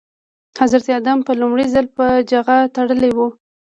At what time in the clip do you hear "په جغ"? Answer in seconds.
1.97-2.47